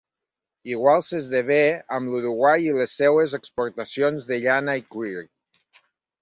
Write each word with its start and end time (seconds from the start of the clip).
Igual 0.75 1.03
s'esdevé 1.07 1.59
amb 1.97 2.13
l'Uruguai 2.13 2.65
i 2.71 2.73
les 2.79 2.95
seues 3.03 3.37
exportacions 3.41 4.27
de 4.33 4.41
llana 4.47 4.77
i 4.83 4.87
cuir. 4.97 5.23